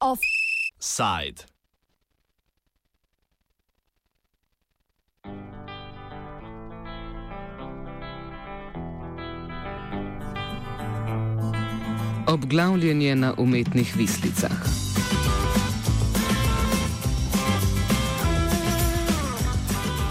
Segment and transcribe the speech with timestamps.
[0.00, 1.46] Offside.
[12.26, 14.81] Obglavljenje na umetnih vislicah.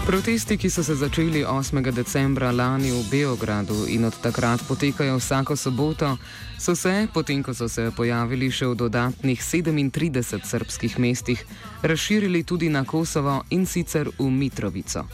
[0.06, 1.92] Protesti, ki so se začeli 8.
[1.92, 6.18] decembra lani v Beogradu in od takrat potekajo vsako soboto,
[6.58, 11.44] so se, potem ko so se pojavili še v dodatnih 37 srpskih mestih,
[11.82, 15.06] razširili tudi na Kosovo in sicer v Mitrovico.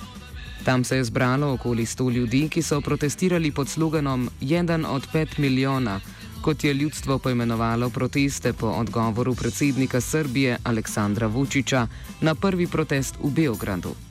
[0.65, 5.39] Tam se je zbralo okoli 100 ljudi, ki so protestirali pod sloganom Jeden od 5
[5.39, 6.01] milijona,
[6.41, 11.87] kot je ljudstvo poimenovalo proteste po odgovoru predsednika Srbije Aleksandra Vučiča
[12.21, 14.08] na prvi protest v Beogradu.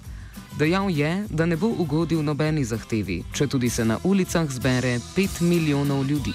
[0.58, 5.42] Dejal je, da ne bo ugodil nobeni zahtevi, če tudi se na ulicah zbere 5
[5.42, 6.34] milijonov ljudi.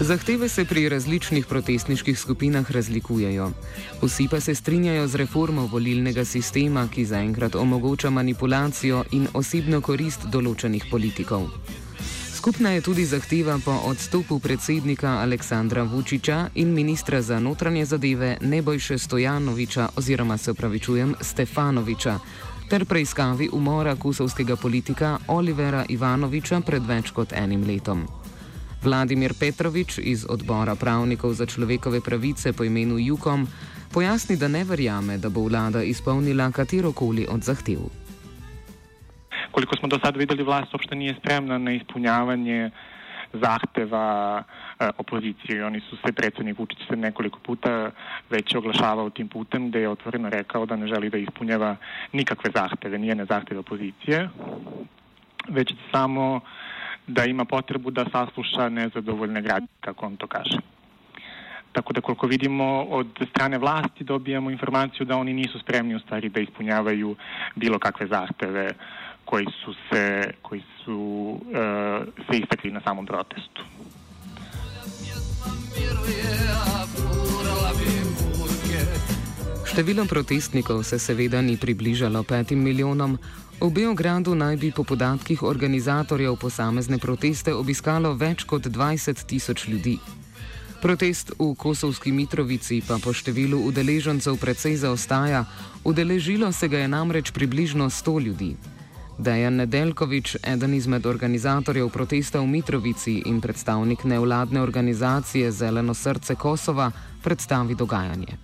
[0.00, 3.50] Zahteve se pri različnih protestniških skupinah razlikujejo.
[4.02, 10.26] Vsi pa se strinjajo z reformo volilnega sistema, ki zaenkrat omogoča manipulacijo in osebno korist
[10.26, 11.48] določenih politikov.
[12.42, 18.98] Skupna je tudi zahteva po odstopu predsednika Aleksandra Vučiča in ministra za notranje zadeve Nebojše
[18.98, 22.18] Stojanoviča oziroma se upravičujem Stefanoviča
[22.70, 28.08] ter preiskavi umora kusovskega politika Olivera Ivanoviča pred več kot enim letom.
[28.82, 33.46] Vladimir Petrovič iz odbora pravnikov za človekove pravice po imenu Jukom
[33.92, 38.01] pojasni, da ne verjame, da bo vlada izpolnila katerokoli od zahtev.
[39.52, 42.70] Koliko smo do sada vidjeli, vlast uopšte nije spremna na ispunjavanje
[43.32, 44.42] zahteva
[44.78, 45.64] e, opozicije.
[45.66, 47.90] Oni su se, predsjednik Vučić se nekoliko puta
[48.30, 51.76] već oglašavao tim putem gdje je otvoreno rekao da ne želi da ispunjava
[52.12, 54.28] nikakve zahteve, nijene zahteve opozicije,
[55.48, 56.40] već samo
[57.06, 60.58] da ima potrebu da sasluša nezadovoljne građane, kako on to kaže.
[61.72, 66.28] Tako da koliko vidimo od strane vlasti dobijamo informaciju da oni nisu spremni u stvari
[66.28, 67.16] da ispunjavaju
[67.54, 68.74] bilo kakve zahteve
[69.32, 73.62] koji su se, koji su uh, se istakli na samom protestu.
[79.64, 83.18] Število protestnikov se seveda ni približalo petim milijonom.
[83.60, 89.96] V Beogradu naj bi po podatkih organizatorjev posamezne proteste obiskalo več kot 20 tisoč ljudi.
[90.82, 95.44] Protest v Kosovski Mitrovici pa po številu udeležencev precej zaostaja,
[95.84, 98.52] udeležilo se ga je namreč približno 100 ljudi.
[99.18, 106.90] Dejan Nedeljkovič, eden izmed organizatorjev protesta v Mitrovici in predstavnik nevladne organizacije Zeleno srce Kosova,
[107.24, 108.36] predstavi dogajanje.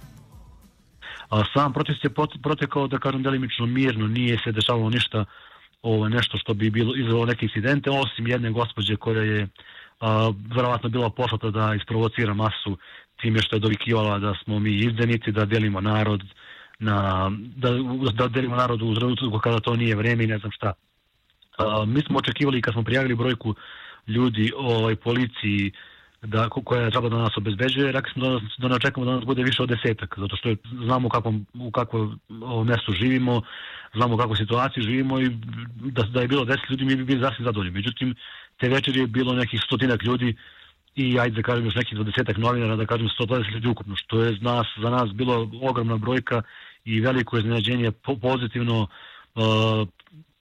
[1.52, 2.10] Sam protest je
[2.42, 5.24] protekao, da kažem, delimično mirno, nije se dešavalo ništa
[5.82, 9.48] ovo, nešto što bi bilo izvelo neke incidente, osim jedne gospođe koja je
[10.00, 12.76] a, verovatno bila poslata da isprovocira masu
[13.20, 16.24] time što je dovikivala da smo mi izdenici, da delimo narod,
[16.78, 17.70] na, da,
[18.12, 20.72] da delimo narodu u trenutku kada to nije vreme i ne znam šta.
[21.58, 23.54] Uh, mi smo očekivali kad smo prijavili brojku
[24.06, 25.72] ljudi ovaj, policiji
[26.22, 29.42] da, koja treba da nas obezbeđuje, rekli smo da, da ne očekamo da nas bude
[29.42, 32.20] više od desetak, zato što je, znamo u kakvom, u kakvom
[32.66, 33.42] mjestu živimo,
[33.94, 35.28] znamo u kakvoj situaciji živimo i
[35.74, 37.70] da, da je bilo deset ljudi mi bi bili zasvim zadovoljni.
[37.70, 38.14] Međutim,
[38.56, 40.36] te večeri je bilo nekih stotinak ljudi
[40.94, 44.38] i ajde da kažem još nekih dvadesetak novinara, da kažem 120 ljudi ukupno, što je
[44.40, 46.42] nas, za nas bilo ogromna brojka
[46.88, 49.88] i veliko iznenađenje pozitivno uh,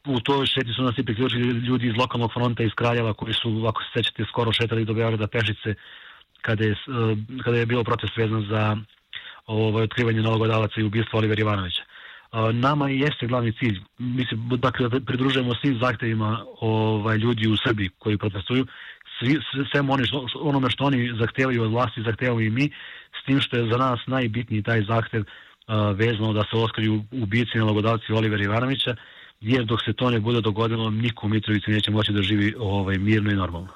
[0.06, 3.66] u toj šeti su nas i priključili ljudi iz lokalnog fronta iz Kraljeva koji su,
[3.68, 5.74] ako se sećate, skoro šetali do Beograda pešice
[6.42, 8.78] kada je, uh, kada je bilo protest vezan za
[9.46, 11.84] ovaj, otkrivanje nalogodavaca i ubistvo Oliver Ivanovića.
[11.84, 13.80] Uh, nama i jeste glavni cilj.
[13.98, 18.66] Mi se dakle, da pridružujemo svim zahtevima ovaj, ljudi u Srbiji koji protestuju,
[19.20, 19.40] svi,
[19.72, 20.04] sve oni
[20.36, 22.72] onome što oni zahtevaju od vlasti, zahtevaju i mi,
[23.22, 25.24] s tim što je za nas najbitniji taj zahtev
[25.96, 28.96] vezano da se oskriju ubici nalogodavci Oliver Ivanovića,
[29.42, 32.98] jer dok se to ne bude dogodilo, niko u Mitrovici neće moći da živi ovaj,
[32.98, 33.70] mirno i normalno.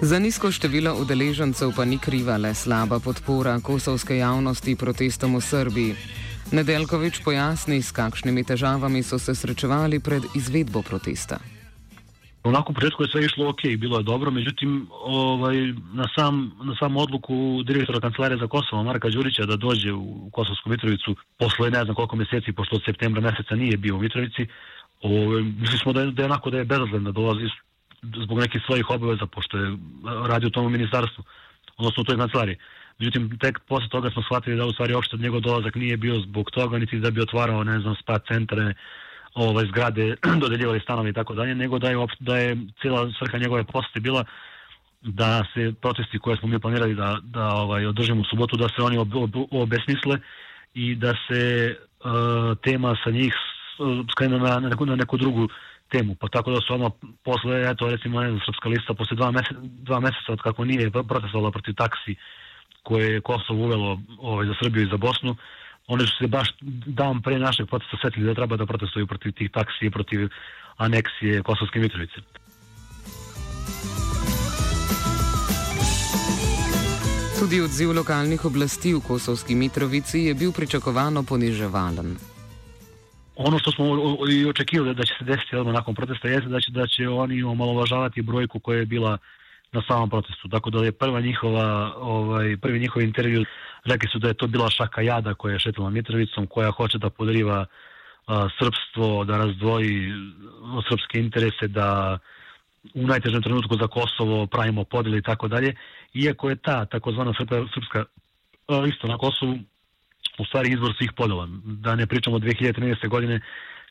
[0.00, 5.94] Za nizko število udeležencev pa ni kriva le slaba podpora kosovske javnosti protestom v Srbiji.
[6.52, 11.38] Nedeljkovič pojasni, s kakšnimi težavami so se srečevali pred izvedbo protesta.
[12.42, 15.56] Onako u početku je sve išlo ok, bilo je dobro, međutim ovaj,
[15.92, 20.70] na, sam, na sam odluku direktora kancelarije za Kosovo, Marka Đurića, da dođe u Kosovsku
[20.70, 24.46] Mitrovicu posle ne znam koliko mjeseci, pošto od septembra meseca nije bio u Mitrovici,
[25.02, 27.48] ovaj, mislili smo da je, da je onako da je bezazlen da dolazi,
[28.02, 29.76] zbog nekih svojih obaveza, pošto je
[30.26, 31.24] radio u tom ministarstvu,
[31.76, 32.56] odnosno u toj kancelariji.
[32.98, 36.50] Međutim, tek posle toga smo shvatili da u stvari uopšte njegov dolazak nije bio zbog
[36.50, 38.74] toga, niti da bi otvarao, ne znam, spa centre,
[39.38, 43.64] ovaj, zgrade, dodeljivali stanovi i tako dalje, nego da je, da je cijela svrha njegove
[43.64, 44.24] posete bila
[45.00, 48.82] da se protesti koje smo mi planirali da, da ovaj, održimo u subotu, da se
[48.82, 50.18] oni ob, ob, obesmisle
[50.74, 51.74] i da se
[52.04, 53.34] uh, tema sa njih
[54.12, 55.48] skrene na, na, neku, na neku drugu
[55.88, 56.14] temu.
[56.14, 56.90] Pa tako da su ono
[57.24, 60.90] posle, eto recimo ne znam, Srpska lista, posle dva meseca, dva meseca od kako nije
[60.90, 62.14] protestovala protiv taksi
[62.82, 65.36] koje je Kosovo uvelo ovaj, za Srbiju i za Bosnu,
[65.88, 66.48] oni su se baš
[66.86, 70.28] dan pre našeg protesta setili da treba da protestuju protiv tih taksi i protiv
[70.76, 72.20] aneksije Kosovske Mitrovice.
[77.40, 82.16] Tudi odziv lokalnih oblasti v Kosovski Mitrovici je bil pričakovano poniževalen.
[83.36, 83.84] Ono što smo
[84.30, 87.42] i očekivali da će se desiti odmah nakon protesta jeste da će, da će oni
[87.42, 89.18] omalovažavati brojku koja je bila
[89.72, 90.48] na samom protestu.
[90.48, 93.44] Tako da je prva njihova, ovaj, prvi njihov intervju
[93.84, 97.10] rekli su da je to bila šaka jada koja je šetila Mitrovicom, koja hoće da
[97.10, 97.66] podriva
[98.26, 100.12] a, srpstvo, da razdvoji
[100.88, 102.18] srpske interese, da
[102.94, 105.74] u najtežem trenutku za Kosovo pravimo podeli i tako dalje.
[106.14, 107.32] Iako je ta takozvana
[107.74, 108.04] srpska
[108.68, 109.58] lista na Kosovu
[110.38, 111.48] u stvari izvor svih podela.
[111.64, 113.08] Da ne pričamo od 2013.
[113.08, 113.40] godine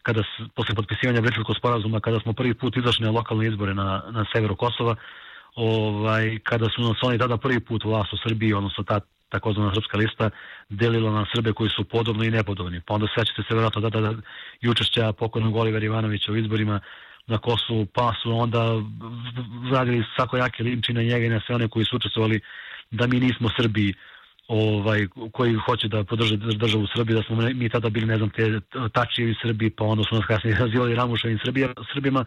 [0.01, 0.23] kada
[0.55, 4.55] posle potpisivanja Briselskog sporazuma, kada smo prvi put izašli na lokalne izbore na, na severu
[4.55, 4.95] Kosova,
[5.57, 8.99] ovaj, kada su nas oni tada prvi put vlast u Srbiji, odnosno ta
[9.29, 10.29] takozvana srpska lista,
[10.69, 12.81] delila na Srbe koji su podobni i nepodobni.
[12.85, 14.13] Pa onda sećate se vjerojatno da, da, da
[14.61, 16.79] i učešća pokojnog Oliver Ivanovića u izborima
[17.27, 18.63] na Kosovu, pa su onda
[19.71, 22.39] radili svakojake linči na njega i na sve one koji su učestvovali
[22.91, 23.93] da mi nismo Srbi
[24.47, 28.29] ovaj, koji hoće da podrže državu u Srbiji, da smo mi tada bili, ne znam,
[28.29, 28.59] te
[28.93, 32.25] tačijevi Srbi, pa onda su nas kasnije nazivali Ramuševim Srbija, Srbima,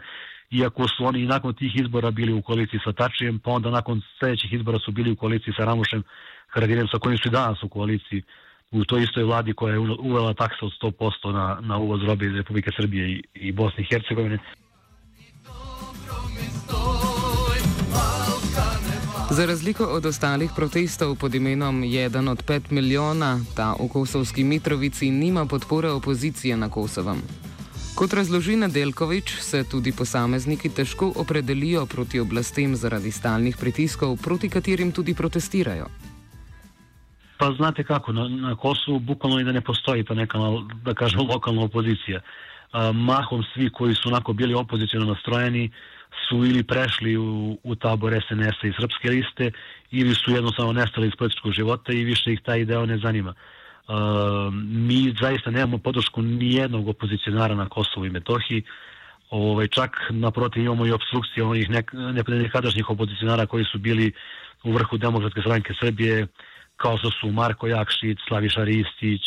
[0.51, 4.53] iako su oni nakon tih izbora bili u koaliciji sa Tačijem, pa onda nakon sledećih
[4.53, 6.03] izbora su bili u koaliciji sa Ramušem
[6.47, 8.23] Haradinjem, sa kojim su i danas u koaliciji
[8.71, 12.35] u toj istoj vladi koja je uvela taksa od 100% na, na uvoz robe iz
[12.35, 14.37] Republike Srbije i, i Bosne i Hercegovine.
[19.31, 25.11] Za razliko od ostalih protestov pod imenom Jedan od pet milijona, ta v Kosovski Mitrovici
[25.11, 27.21] nima podpore opozicije na Kosovem.
[27.95, 34.91] Kot razloži Nedelkovič, se tudi posamezniki težko opredelijo proti oblastem zaradi stalnih pritiskov, proti katerim
[34.91, 35.87] tudi protestirajo.
[37.37, 40.37] Pa znate kako, na, na Kosovu bukvalno i da ne postoji ta neka,
[40.83, 42.19] da kažem, lokalna opozicija.
[42.71, 45.71] A, mahom svi koji su onako bili opozicijno nastrojeni
[46.29, 49.51] su ili prešli u, u tabor SNS-a i Srpske liste
[49.91, 53.33] ili su jednostavno nestali iz političkog života i više ih taj ideo ne zanima.
[53.33, 58.63] Uh, mi zaista nemamo podršku ni jednog opozicionara na Kosovu i Metohiji.
[59.29, 61.91] Ovaj, čak naprotiv imamo i obstrukcije onih nek,
[62.27, 64.11] nekadašnjih opozicionara koji su bili
[64.63, 66.27] u vrhu Demokratske stranke Srbije,
[66.77, 69.21] kao što su Marko Jakšić, Slaviša Ristić,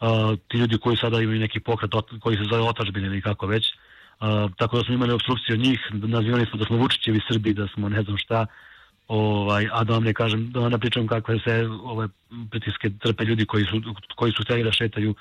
[0.00, 1.90] uh, ti ljudi koji sada imaju neki pokret
[2.20, 3.64] koji se zove otačbine ili kako već.
[3.66, 3.80] Uh,
[4.56, 7.88] tako da smo imali obstrukciju od njih, nazivali smo da smo Vučićevi Srbi, da smo
[7.88, 8.46] ne znam šta,
[9.08, 12.08] ovaj, a da vam ne kažem, da vam ne pričam kakve se ove
[12.50, 13.82] pritiske trpe ljudi koji su,
[14.16, 15.14] koji su htjeli da šetaju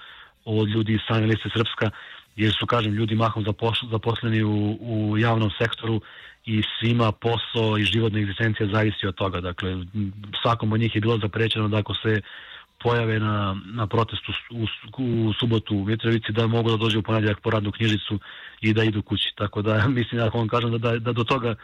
[0.45, 1.89] od ljudi iz same liste Srpska,
[2.35, 3.45] jer su, kažem, ljudi mahom
[3.91, 6.01] zaposleni u, u javnom sektoru
[6.45, 9.41] i svima posao i životna egzistencija zavisi od toga.
[9.41, 9.77] Dakle,
[10.41, 12.21] svakom od njih je bilo zaprećeno da ako se
[12.83, 14.65] pojave na, na protestu u,
[15.03, 18.19] u subotu u Mitrovici da mogu da dođe u ponedjeljak po radnu knjižicu
[18.61, 19.33] i da idu kući.
[19.35, 21.55] Tako da mislim da vam kažem da, da, da do toga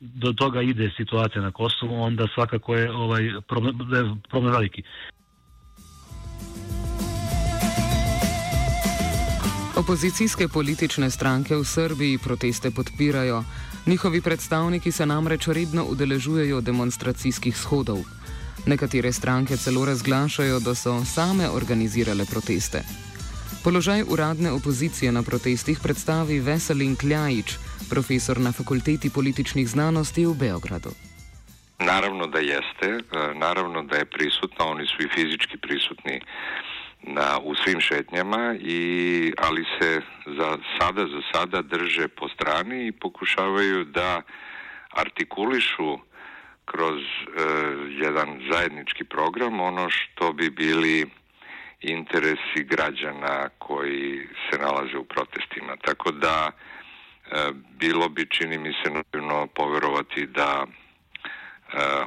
[0.00, 3.78] do toga ide situacija na Kosovu, onda svakako je ovaj problem,
[4.28, 4.82] problem veliki.
[9.76, 13.44] Opozicijske politične stranke v Srbiji proteste podpirajo.
[13.86, 17.98] Njihovi predstavniki se namreč redno udeležujejo demonstracijskih shodov.
[18.66, 22.82] Nekatere stranke celo razglašajo, da so same organizirale proteste.
[23.64, 27.56] Položaj uradne opozicije na protestih predstavi Veselin Kljajič,
[27.90, 30.90] profesor na Fakulteti političnih znanosti u Beogradu.
[31.78, 33.00] Naravno da jeste, e,
[33.34, 36.20] naravno da je prisutna, oni su i fizički prisutni
[37.02, 42.92] na, u svim šetnjama, i, ali se za sada, za sada drže po strani i
[42.92, 44.22] pokušavaju da
[44.90, 45.98] artikulišu
[46.64, 47.40] kroz e,
[48.04, 51.06] jedan zajednički program ono što bi bili
[51.80, 55.76] interesi građana koji se nalaze u protestima.
[55.76, 56.50] Tako da
[57.32, 60.68] E, bilo bi, čini mi se, naravno poverovati da e,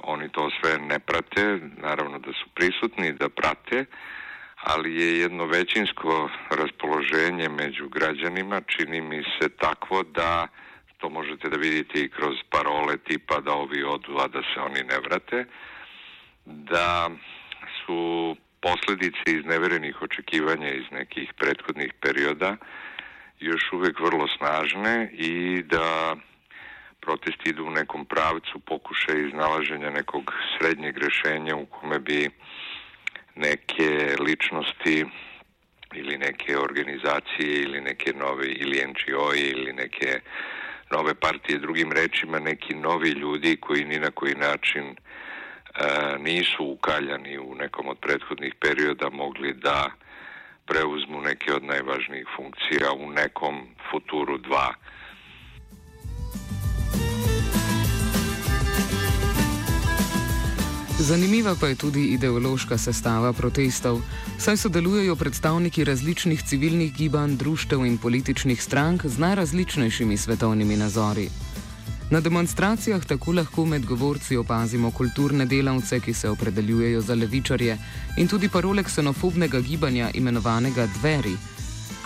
[0.03, 3.85] oni to sve ne prate, naravno da su prisutni, da prate,
[4.55, 10.47] ali je jedno većinsko raspoloženje među građanima, čini mi se takvo da
[10.97, 14.83] to možete da vidite i kroz parole tipa da ovi odu, a da se oni
[14.83, 15.45] ne vrate,
[16.47, 17.09] da
[17.85, 22.55] su posledice izneverenih očekivanja iz nekih prethodnih perioda
[23.39, 26.15] još uvek vrlo snažne i da
[26.99, 32.29] protesti idu u nekom pravcu pokušaja iznalaženja nekog srednjeg rešenja u kome bi
[33.35, 35.05] neke ličnosti
[35.93, 40.19] ili neke organizacije ili neke nove ili NGO ili neke
[40.91, 41.59] nove partije.
[41.59, 44.95] Drugim rečima neki novi ljudi koji ni na koji način e,
[46.19, 49.91] nisu ukaljani u nekom od prethodnih perioda mogli da
[50.65, 53.55] preuzmu neke od najvažnijih funkcija u nekom
[53.91, 54.73] futuru 2
[60.99, 64.01] Zanimiva pa je tudi ideološka sestava protestov,
[64.39, 71.29] saj sodelujejo predstavniki različnih civilnih gibanj, društev in političnih strank z najrazličnejšimi svetovnimi nazori.
[72.11, 77.77] Na demonstracijah tako lahko med govorci opazimo kulturne delavce, ki se opredeljujejo za levičarje,
[78.17, 81.35] in tudi parole ksenofobnega gibanja imenovanega Dveri.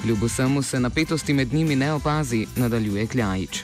[0.01, 3.63] Kljub vsemu se napetosti med njimi ne opazi, nadaljuje Kljajič.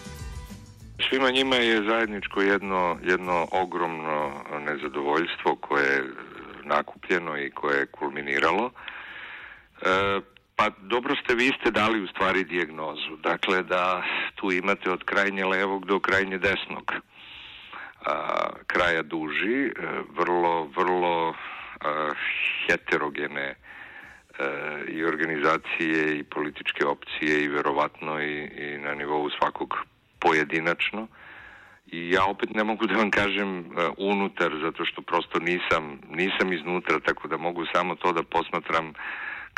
[1.10, 4.32] Svima njima je zajedničko jedno, jedno ogromno
[4.66, 6.04] nezadovoljstvo koje je
[6.64, 8.72] nakupljeno i koje je kulminiralo.
[9.82, 10.20] E,
[10.58, 13.16] pa dobro ste, vi ste dali u stvari dijagnozu.
[13.24, 14.04] Dakle, da
[14.36, 16.94] tu imate od krajnje levog do krajnje desnog
[18.06, 18.14] a,
[18.68, 19.72] kraja duži, e,
[20.18, 22.12] vrlo, vrlo a,
[22.66, 23.56] heterogene e,
[24.88, 29.78] i organizacije i političke opcije i verovatno i, i na nivou svakog
[30.20, 31.08] pojedinačno
[31.92, 33.66] i ja opet ne mogu da vam kažem uh,
[33.98, 38.94] unutar zato što prosto nisam nisam iznutra tako da mogu samo to da posmatram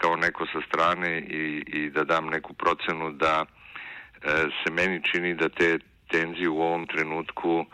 [0.01, 5.35] kao neko sa strane i, i da dam neku procenu da uh, se meni čini
[5.35, 5.79] da te
[6.11, 7.65] tenzije u ovom trenutku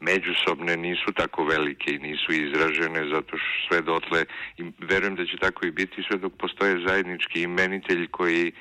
[0.00, 4.24] međusobne nisu tako velike i nisu izražene zato što sve dotle
[4.58, 8.52] i verujem da će tako i biti sve dok postoje zajednički imenitelj koji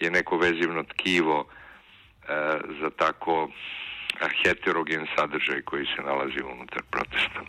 [0.00, 1.48] je neko vezivno tkivo uh,
[2.80, 3.50] za tako
[4.44, 7.40] heterogen sadržaj koji se nalazi unutar protesta.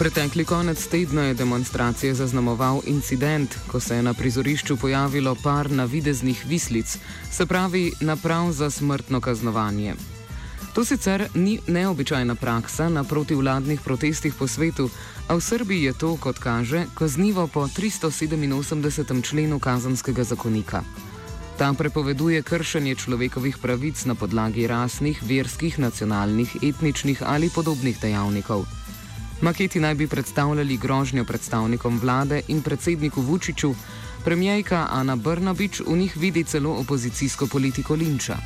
[0.00, 6.44] Pretekli konec tedna je demonstracije zaznamoval incident, ko se je na prizorišču pojavilo par navideznih
[6.46, 6.98] vislic,
[7.30, 9.94] se pravi naprav za smrtno kaznovanje.
[10.74, 14.88] To sicer ni neobičajna praksa na protivladnih protestih po svetu,
[15.28, 19.22] a v Srbiji je to, kot kaže, kaznivo po 387.
[19.22, 20.82] členu kazanskega zakonika.
[21.58, 28.79] Ta prepoveduje kršenje človekovih pravic na podlagi rasnih, verskih, nacionalnih, etničnih ali podobnih dejavnikov.
[29.40, 33.74] Maketi naj bi predstavljali grožnjo predstavnikom vlade in predsedniku Vučiću,
[34.24, 38.36] premijejka Ana Brnabič v njih vidi celo opozicijsko politiko linča.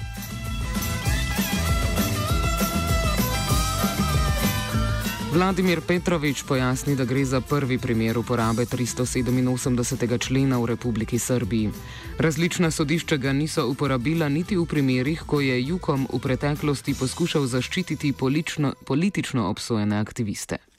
[5.35, 10.19] Vladimir Petrovič pojasni, da gre za prvi primer uporabe 387.
[10.19, 11.71] člena v Republiki Srbiji.
[12.19, 18.13] Različna sodišča ga niso uporabila niti v primerih, ko je Jukom v preteklosti poskušal zaščititi
[18.13, 20.74] politično, politično obsojene aktiviste.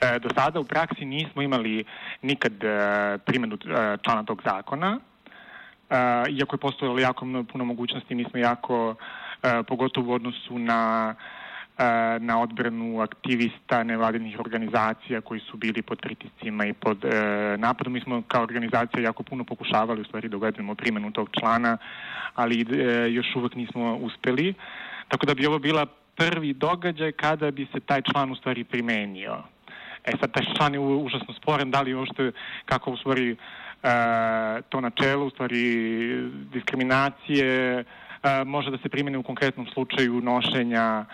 [0.00, 1.84] E, do sada v praksi nismo imeli
[2.22, 5.00] nikad e, primjenu e, člana tog zakona,
[6.28, 8.94] iako je postojalo jako puno mogućnosti, mi smo jako,
[9.68, 11.14] pogotovo u odnosu na
[12.20, 17.92] na odbranu aktivista nevladinih organizacija koji su bili pod pritiscima i pod e, napadom.
[17.92, 21.78] Mi smo kao organizacija jako puno pokušavali u stvari da uvedemo primjenu tog člana,
[22.34, 24.54] ali e, još uvek nismo uspeli.
[25.08, 25.86] Tako da bi ovo bila
[26.16, 29.55] prvi događaj kada bi se taj član u stvari primenio.
[30.06, 32.32] E sad, taj član je užasno sporen, da li uopšte,
[32.64, 33.36] kako u stvari e,
[34.68, 35.62] to načelo, u stvari
[36.52, 37.84] diskriminacije, e,
[38.44, 41.04] može da se primene u konkretnom slučaju nošenja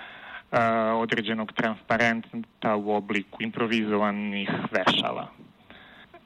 [0.94, 5.28] određenog transparenta u obliku improvizovanih vešala.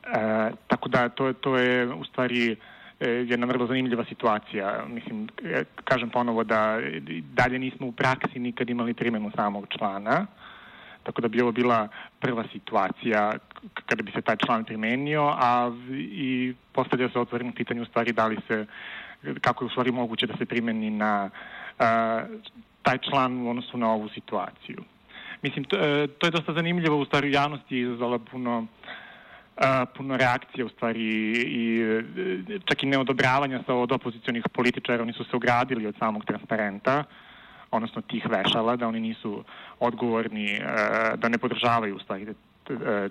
[0.06, 2.56] E, tako da to, to je u stvari
[3.00, 4.84] e, jedna vrlo zanimljiva situacija.
[4.88, 6.78] Mislim, e, kažem ponovo da
[7.34, 10.26] dalje nismo u praksi nikad imali primjenu samog člana,
[11.06, 11.88] tako da bi ovo bila
[12.20, 13.32] prva situacija
[13.86, 18.26] kada bi se taj član primenio, a i postavlja se otvoreno pitanje u stvari da
[18.26, 18.66] li se,
[19.40, 21.30] kako je u stvari moguće da se primeni na
[22.82, 24.84] taj član u odnosu na ovu situaciju.
[25.42, 28.66] Mislim, to, e, to je dosta zanimljivo, u stvari u javnosti izazvala puno,
[29.56, 31.02] e, puno reakcije, u stvari
[31.46, 32.02] i e,
[32.64, 37.04] čak i neodobravanja sa od opozicijonih političara, oni su se ogradili od samog transparenta,
[37.76, 39.44] odnosno tih vešala, da oni nisu
[39.80, 40.60] odgovorni,
[41.16, 42.34] da ne podržavaju u stvari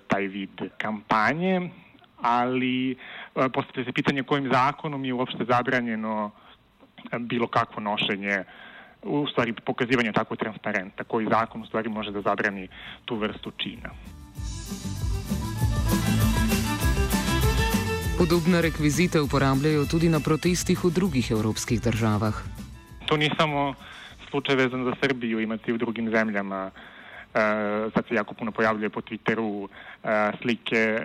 [0.08, 1.70] taj vid kampanje,
[2.20, 2.96] ali
[3.34, 6.30] postavlja se pitanje kojim zakonom je uopšte zabranjeno
[7.18, 8.44] bilo kakvo nošenje
[9.02, 12.68] u stvari pokazivanje tako transparenta koji zakon u stvari može da zabrani
[13.04, 13.90] tu vrstu čina.
[18.18, 22.34] Podobne rekvizite uporabljajo tudi na protestih v drugih evropskih državah.
[23.06, 23.74] To ni samo
[24.36, 26.70] slučaj vezan za Srbiju, imate i u drugim zemljama.
[26.70, 26.70] E,
[27.94, 31.00] sad se jako puno pojavljuje po Twitteru e, slike e,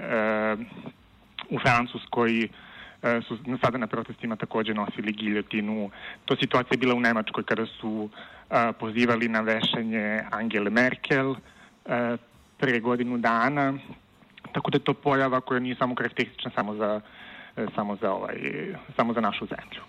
[1.50, 2.50] u Francuskoj e,
[3.28, 5.90] su sada na protestima takođe nosili giljotinu.
[6.26, 12.18] To situacija je bila u Nemačkoj kada su e, pozivali na vešanje Angele Merkel e,
[12.58, 13.74] pre godinu dana.
[14.54, 17.02] Tako da je to pojava koja nije samo karakteristična samo za,
[17.58, 18.36] e, samo za, ovaj,
[18.96, 19.82] samo za našu zemlju.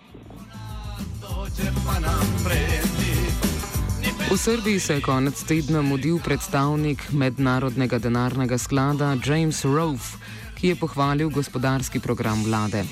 [4.31, 10.05] V Srbiji se je konec tedna mudil predstavnik Mednarodnega denarnega sklada James Rove,
[10.55, 12.83] ki je pohvalil gospodarski program vlade.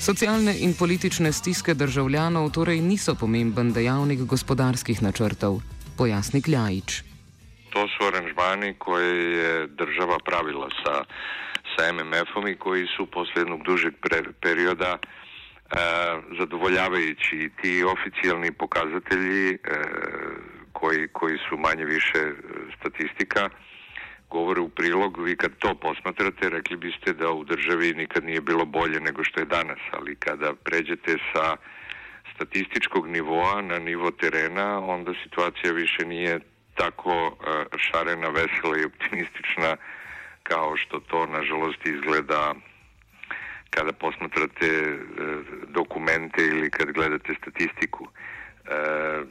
[0.00, 5.58] Socialne in politične stiske državljanov torej niso pomemben dejavnik gospodarskih načrtov,
[5.98, 7.02] pojasni Kljajič.
[7.74, 11.04] To su aranžmani koje je država pravila sa,
[11.74, 13.94] sa MMF-om i koji su posle jednog dužeg
[14.40, 15.00] perioda e,
[16.38, 19.58] zadovoljavajući ti oficijalni pokazatelji e,
[20.80, 22.20] koji, koji su manje više
[22.78, 23.48] statistika
[24.30, 28.64] govore u prilog, vi kad to posmatrate rekli biste da u državi nikad nije bilo
[28.64, 31.56] bolje nego što je danas, ali kada pređete sa
[32.34, 36.40] statističkog nivoa na nivo terena, onda situacija više nije
[36.74, 39.76] tako e, šarena, vesela i optimistična
[40.42, 42.54] kao što to nažalost izgleda
[43.70, 44.96] kada posmatrate e,
[45.68, 48.04] dokumente ili kad gledate statistiku.
[48.04, 49.24] E,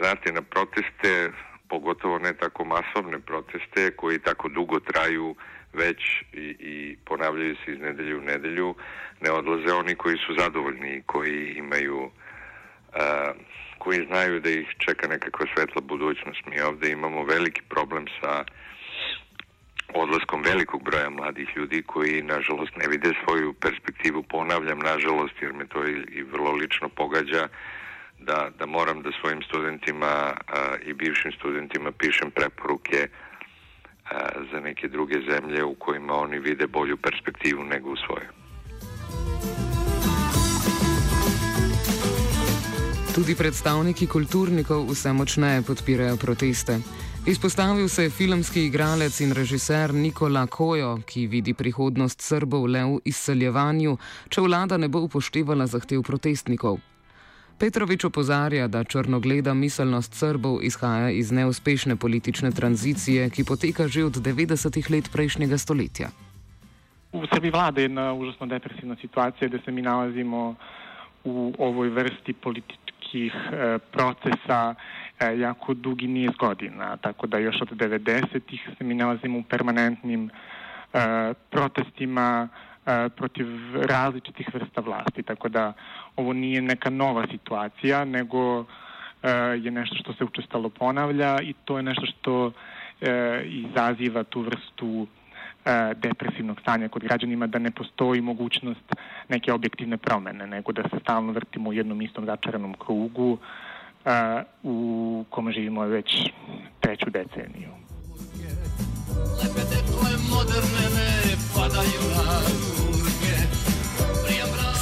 [0.00, 1.32] znate, na proteste,
[1.68, 5.34] pogotovo ne tako masovne proteste koji tako dugo traju
[5.72, 6.00] već
[6.32, 8.74] i, i ponavljaju se iz nedelje u nedelju,
[9.20, 12.10] ne odlaze oni koji su zadovoljni koji imaju
[13.78, 16.46] koji znaju da ih čeka nekakva svetla budućnost.
[16.46, 18.44] Mi ovde imamo veliki problem sa
[19.94, 25.66] odlaskom velikog broja mladih ljudi koji nažalost ne vide svoju perspektivu, ponavljam nažalost jer me
[25.66, 27.48] to i, i vrlo lično pogađa
[28.20, 30.34] da, da moram da svojim studentima a,
[30.86, 33.08] i bivšim studentima pišem preporuke
[34.10, 34.18] a,
[34.52, 38.28] za neke druge zemlje u kojima oni vide bolju perspektivu nego u svojoj.
[43.14, 46.78] Tudi predstavniki kulturnikov vse močneje podpirajo proteste.
[47.26, 53.00] Izpostavil se je filmski igralec in režiser Nikola Kojo, ki vidi prihodnost Srbov le v
[53.04, 53.96] izseljevanju,
[54.28, 56.78] če vlada ne bo upoštevala zahtev protestnikov.
[57.60, 64.16] Petrovič opozarja, da črnogleda miselnost Srbov izhaja iz neuspešne politične tranzicije, ki poteka že od
[64.16, 66.08] 90-ih let prejšnjega stoletja.
[67.12, 70.54] V Srbiji vlada jedna užasno depresivna situacija, da se mi nalazimo
[71.24, 74.74] v ovoj vrsti politične nekih e, procesa
[75.20, 80.30] e, jako dugi niz godina, tako da još od 90-ih se mi nalazimo u permanentnim
[80.30, 82.48] e, protestima
[83.16, 85.72] protiv različitih vrsta vlasti, tako da
[86.16, 88.64] ovo nije neka nova situacija, nego
[89.62, 92.52] je nešto što se učestalo ponavlja i to je nešto što
[93.44, 95.06] izaziva tu vrstu
[95.64, 98.94] E, depresivnog stanja kod građanima da ne postoji mogućnost
[99.28, 103.38] neke objektivne promene, nego da se stalno vrtimo u jednom istom začaranom krugu
[104.62, 106.06] u kome živimo već
[106.80, 107.68] treću deceniju.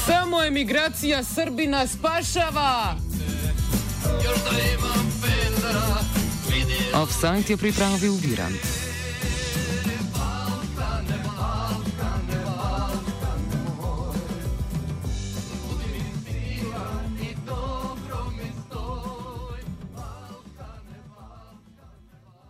[0.06, 2.96] Samo emigracija Srbina spašava!
[6.94, 8.88] Offside je pripravil Virant.